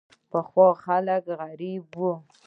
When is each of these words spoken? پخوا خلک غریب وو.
پخوا 0.31 0.67
خلک 0.83 1.23
غریب 1.39 1.83
وو. 1.99 2.11